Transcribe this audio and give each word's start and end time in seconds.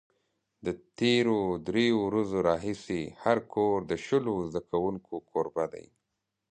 له 0.65 0.71
تېرو 0.99 1.39
درېیو 1.67 1.97
ورځو 2.07 2.37
راهیسې 2.49 3.01
هر 3.23 3.37
کور 3.53 3.75
د 3.89 3.91
شلو 4.05 4.35
زده 4.49 4.61
کوونکو 4.71 5.13
کوربه 5.29 5.65
دی. 5.73 5.87